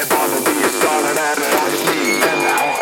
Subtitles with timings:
[0.00, 2.77] and wanna be a star and I just need and now.